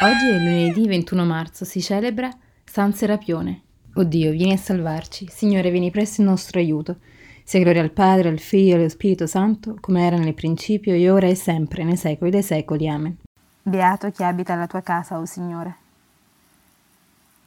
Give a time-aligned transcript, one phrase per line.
[0.00, 2.30] Oggi è lunedì 21 marzo, si celebra
[2.62, 3.62] San Serapione.
[3.94, 5.26] O Dio, vieni a salvarci.
[5.28, 6.98] Signore, vieni presto in nostro aiuto.
[7.42, 11.10] Sia gloria al Padre, al Figlio e allo Spirito Santo, come era nel principio, e
[11.10, 12.88] ora e sempre, nei secoli dei secoli.
[12.88, 13.16] Amen.
[13.60, 15.74] Beato chi abita alla tua casa, o Signore.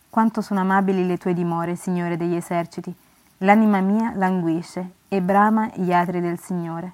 [0.10, 2.94] Quanto sono amabili le tue dimore, Signore degli eserciti.
[3.38, 6.92] L'anima mia languisce e brama gli atri del Signore.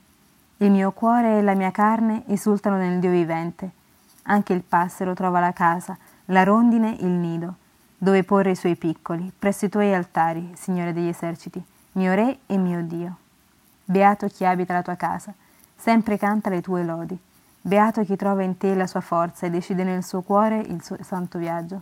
[0.57, 3.76] Il mio cuore e la mia carne esultano nel Dio vivente
[4.27, 7.55] anche il passero trova la casa, la rondine il nido,
[7.97, 11.63] dove porre i suoi piccoli, presso i tuoi altari, Signore degli eserciti,
[11.93, 13.17] mio Re e mio Dio.
[13.83, 15.33] Beato chi abita la tua casa,
[15.75, 17.17] sempre canta le tue lodi.
[17.61, 20.97] Beato chi trova in te la sua forza e decide nel suo cuore il suo
[21.01, 21.81] santo viaggio.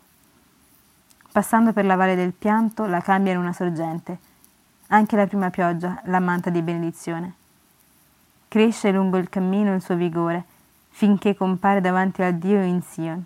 [1.32, 4.18] Passando per la valle del pianto, la cambia in una sorgente.
[4.88, 7.34] Anche la prima pioggia la manta di benedizione.
[8.48, 10.46] Cresce lungo il cammino il suo vigore,
[10.96, 13.22] finché compare davanti a Dio in Sion.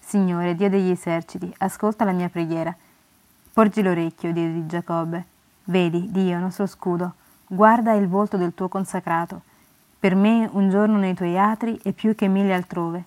[0.00, 2.74] Signore, Dio degli eserciti, ascolta la mia preghiera.
[3.52, 5.24] Porgi l'orecchio, Dio di Giacobbe.
[5.66, 7.14] Vedi, Dio, nostro scudo,
[7.46, 9.42] guarda il volto del tuo consacrato.
[10.00, 13.04] Per me un giorno nei tuoi atri è più che mille altrove.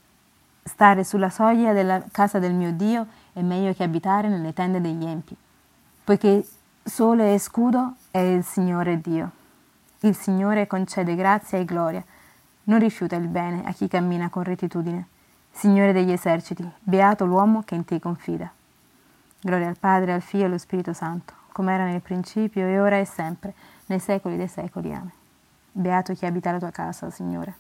[0.64, 5.06] Stare sulla soglia della casa del mio Dio è meglio che abitare nelle tende degli
[5.06, 5.36] empi,
[6.06, 6.48] poiché
[6.82, 9.32] sole e scudo è il Signore Dio.
[10.00, 12.02] Il Signore concede grazia e gloria
[12.68, 15.08] non rifiuta il bene a chi cammina con rettitudine.
[15.52, 18.52] Signore degli eserciti, beato l'uomo che in te confida.
[19.40, 22.98] Gloria al Padre, al Figlio e allo Spirito Santo, come era nel principio e ora
[22.98, 23.54] e sempre,
[23.88, 24.94] nei secoli dei secoli.
[24.94, 25.12] Amen.
[25.72, 27.56] Beato chi abita la tua casa, Signore.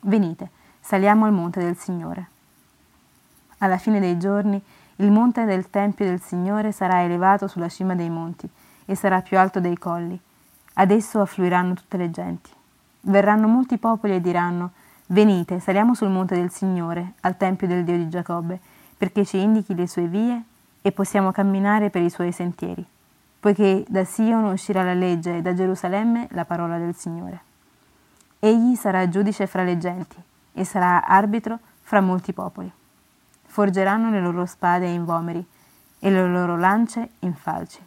[0.00, 2.28] Venite, saliamo al monte del Signore.
[3.58, 4.60] Alla fine dei giorni,
[4.96, 8.48] il monte del Tempio del Signore sarà elevato sulla cima dei monti
[8.84, 10.18] e sarà più alto dei colli.
[10.74, 12.56] Ad esso affluiranno tutte le genti.
[13.00, 14.72] Verranno molti popoli e diranno
[15.10, 18.60] Venite, saliamo sul monte del Signore, al Tempio del Dio di Giacobbe,
[18.94, 20.42] perché ci indichi le sue vie
[20.82, 22.84] e possiamo camminare per i suoi sentieri,
[23.40, 27.40] poiché da Sion uscirà la legge e da Gerusalemme la parola del Signore.
[28.38, 30.16] Egli sarà giudice fra le genti
[30.52, 32.70] e sarà arbitro fra molti popoli.
[33.46, 35.44] Forgeranno le loro spade in vomeri
[35.98, 37.80] e le loro lance in falci.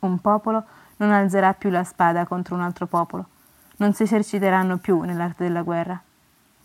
[0.00, 0.62] Un popolo
[0.96, 3.28] non alzerà più la spada contro un altro popolo,
[3.76, 6.00] non si eserciteranno più nell'arte della guerra.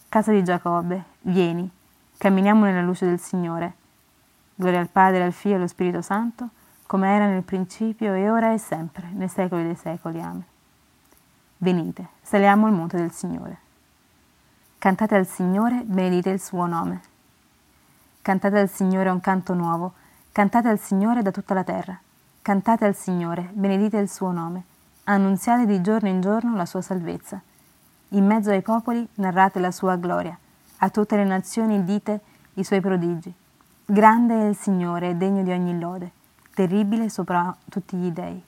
[0.08, 1.70] Casa di Giacobbe, vieni,
[2.18, 3.74] camminiamo nella luce del Signore.
[4.56, 6.50] Gloria al Padre, al Figlio e allo Spirito Santo,
[6.86, 10.22] come era nel principio e ora e sempre, nei secoli dei secoli.
[10.22, 10.44] Amen.
[11.58, 13.58] Venite, saliamo al monte del Signore.
[14.78, 17.02] Cantate al Signore, benedite il suo nome.
[18.22, 19.94] Cantate al Signore un canto nuovo,
[20.32, 22.00] cantate al Signore da tutta la terra.
[22.42, 24.64] Cantate al Signore, benedite il suo nome
[25.10, 27.42] annunziate di giorno in giorno la sua salvezza.
[28.10, 30.38] In mezzo ai popoli narrate la sua gloria,
[30.78, 32.22] a tutte le nazioni dite
[32.56, 33.34] i suoi prodigi.
[33.86, 36.12] Grande è il Signore degno di ogni lode,
[36.54, 38.42] terribile sopra tutti gli dei.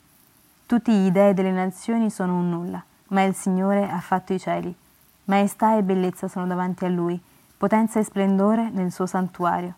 [0.67, 4.73] Tutti gli dei delle nazioni sono un nulla, ma il Signore ha fatto i cieli.
[5.25, 7.19] Maestà e bellezza sono davanti a Lui,
[7.57, 9.73] potenza e splendore nel suo santuario.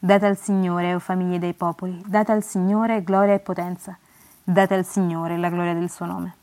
[0.00, 3.96] Date al Signore, o famiglie dei popoli, date al Signore gloria e potenza
[4.44, 6.34] Date al Signore la gloria del suo nome.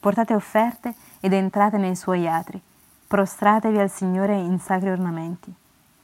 [0.00, 2.58] Portate offerte ed entrate nei suoi atri.
[3.06, 5.52] Prostratevi al Signore in sacri ornamenti.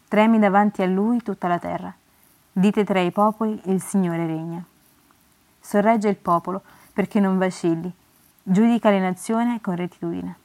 [0.08, 1.90] Tremi davanti a Lui tutta la terra.
[2.52, 4.62] Dite tra i popoli, il Signore regna.
[5.58, 6.60] Sorregge il popolo
[6.92, 7.90] perché non vacilli.
[8.42, 10.36] Giudica le nazioni con rettitudine.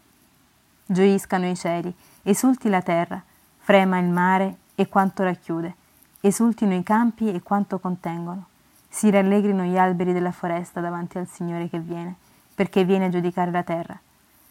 [0.85, 1.93] Gioiscano i cieli,
[2.23, 3.21] esulti la terra,
[3.57, 5.75] frema il mare e quanto racchiude,
[6.21, 8.55] esultino i campi e quanto contengono
[8.97, 12.15] si rallegrino gli alberi della foresta davanti al Signore che viene,
[12.55, 13.99] perché viene a giudicare la terra.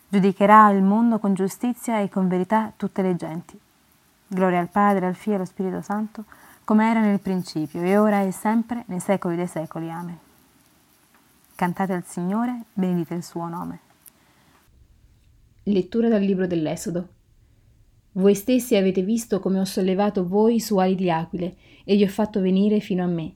[0.09, 3.59] Giudicherà il mondo con giustizia e con verità tutte le genti.
[4.29, 6.27] Gloria al Padre, al Figlio e allo Spirito Santo,
[6.63, 9.91] come era nel principio, e ora e sempre, nei secoli dei secoli.
[9.91, 10.17] Amen.
[11.57, 13.81] Cantate al Signore, benedite il suo nome.
[15.65, 17.09] Lettura dal libro dell'Esodo.
[18.13, 22.09] Voi stessi avete visto come ho sollevato voi su ali di aquile e vi ho
[22.09, 23.35] fatto venire fino a me.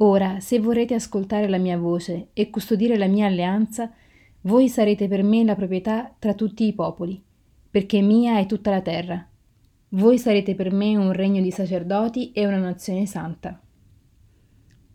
[0.00, 3.92] Ora, se vorrete ascoltare la mia voce e custodire la mia alleanza,
[4.42, 7.20] voi sarete per me la proprietà tra tutti i popoli,
[7.68, 9.28] perché mia è tutta la terra.
[9.90, 13.60] Voi sarete per me un regno di sacerdoti e una nazione santa.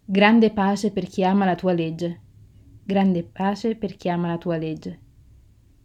[0.06, 2.22] Grande pace per chi ama la tua legge.
[2.86, 5.00] Grande pace per chi ama la tua legge.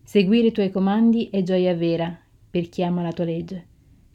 [0.05, 2.17] Seguire i tuoi comandi è gioia vera
[2.51, 3.67] per chi ama la tua legge.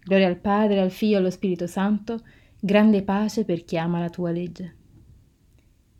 [0.02, 2.22] Gloria al Padre, al Figlio e allo Spirito Santo.
[2.58, 4.76] Grande pace per chi ama la tua legge.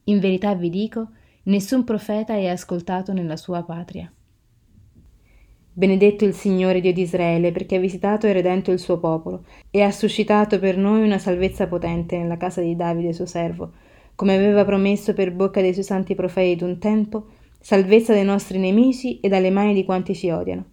[0.06, 1.10] In verità vi dico,
[1.44, 4.12] nessun profeta è ascoltato nella sua patria.
[5.76, 9.82] Benedetto il Signore Dio di Israele, perché ha visitato e redento il suo popolo, e
[9.82, 13.72] ha suscitato per noi una salvezza potente nella casa di Davide suo servo,
[14.16, 17.28] come aveva promesso per bocca dei suoi santi profeti d'un tempo,
[17.62, 20.66] salvezza dai nostri nemici e dalle mani di quanti ci odiano.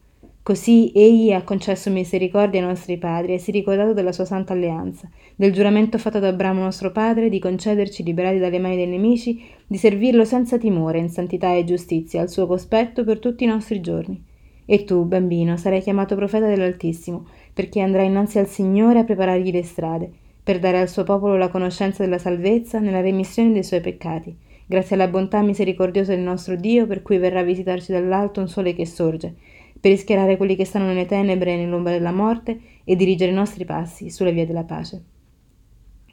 [0.42, 4.54] Così egli ha concesso misericordia ai nostri padri e si è ricordato della sua santa
[4.54, 5.06] alleanza,
[5.36, 9.76] del giuramento fatto ad Abramo nostro padre di concederci, liberati dalle mani dei nemici, di
[9.76, 14.18] servirlo senza timore, in santità e giustizia, al suo cospetto per tutti i nostri giorni.
[14.64, 19.62] E tu, bambino, sarai chiamato profeta dell'Altissimo, perché andrai innanzi al Signore a preparargli le
[19.62, 20.10] strade,
[20.42, 24.34] per dare al suo popolo la conoscenza della salvezza nella remissione dei suoi peccati,
[24.64, 28.72] grazie alla bontà misericordiosa del nostro Dio, per cui verrà a visitarci dall'alto un sole
[28.72, 29.34] che sorge,
[29.80, 33.64] per rischiarare quelli che stanno nelle tenebre e nell'ombra della morte e dirigere i nostri
[33.64, 35.04] passi sulle vie della pace.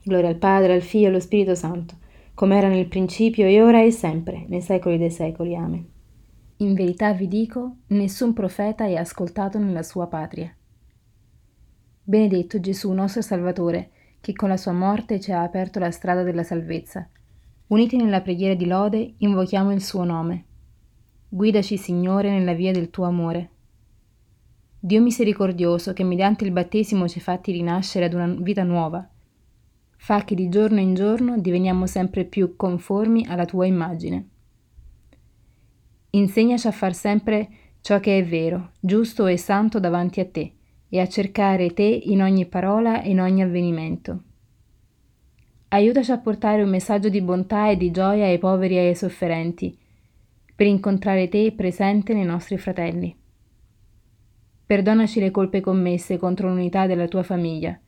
[0.03, 1.95] Gloria al Padre, al Figlio e allo Spirito Santo,
[2.33, 5.55] come era nel principio e ora e sempre, nei secoli dei secoli.
[5.55, 5.85] Amen.
[6.57, 10.55] In verità vi dico, nessun profeta è ascoltato nella sua patria.
[12.03, 13.89] Benedetto Gesù nostro Salvatore,
[14.21, 17.07] che con la sua morte ci ha aperto la strada della salvezza.
[17.67, 20.45] Uniti nella preghiera di lode, invochiamo il suo nome.
[21.27, 23.49] Guidaci, Signore, nella via del tuo amore.
[24.87, 29.05] Dio misericordioso, che mediante il battesimo ci ha fatti rinascere ad una vita nuova,
[29.97, 34.29] fa che di giorno in giorno diveniamo sempre più conformi alla tua immagine.
[36.11, 37.49] Insegnaci a far sempre
[37.81, 40.53] ciò che è vero, giusto e santo davanti a te,
[40.87, 44.23] e a cercare te in ogni parola e in ogni avvenimento.
[45.67, 49.77] Aiutaci a portare un messaggio di bontà e di gioia ai poveri e ai sofferenti,
[50.55, 53.13] per incontrare te presente nei nostri fratelli.
[54.67, 57.79] Perdonaci le colpe commesse contro l'unità della tua famiglia.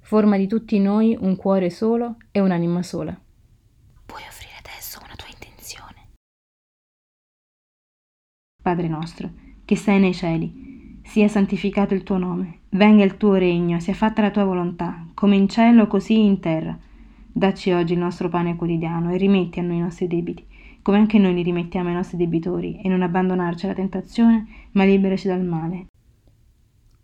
[0.00, 3.16] Forma di tutti noi un cuore solo e un'anima sola.
[4.04, 6.08] Puoi offrire adesso una tua intenzione.
[8.60, 9.30] Padre nostro,
[9.64, 14.20] che sei nei cieli, sia santificato il tuo nome, venga il tuo regno, sia fatta
[14.20, 16.76] la tua volontà, come in cielo così in terra.
[17.30, 20.44] Dacci oggi il nostro pane quotidiano e rimetti a noi i nostri debiti,
[20.82, 25.28] come anche noi li rimettiamo ai nostri debitori, e non abbandonarci alla tentazione, ma liberaci
[25.28, 25.86] dal male.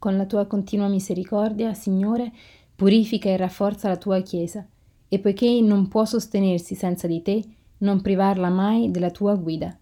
[0.04, 2.30] Con la tua continua misericordia, Signore,
[2.76, 4.68] purifica e rafforza la tua Chiesa,
[5.08, 7.42] e poiché non può sostenersi senza di te,
[7.78, 9.74] non privarla mai della tua guida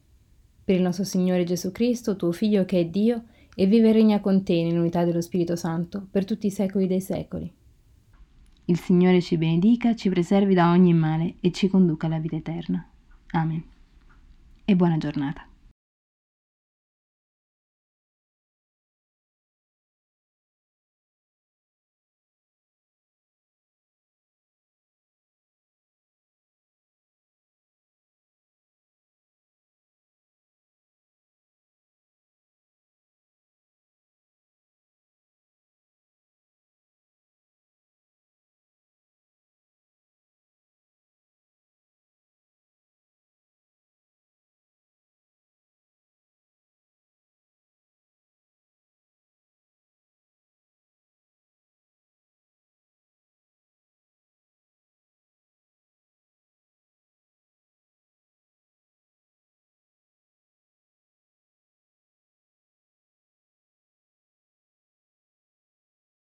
[0.65, 4.21] per il nostro Signore Gesù Cristo, tuo Figlio che è Dio, e vive e regna
[4.21, 7.53] con te nell'unità dello Spirito Santo, per tutti i secoli dei secoli.
[8.67, 12.89] Il Signore ci benedica, ci preservi da ogni male e ci conduca alla vita eterna.
[13.33, 13.65] Amen.
[14.65, 15.45] E buona giornata.